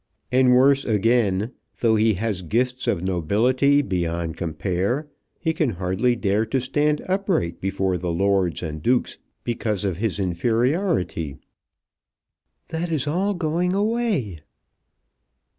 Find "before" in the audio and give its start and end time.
7.61-7.99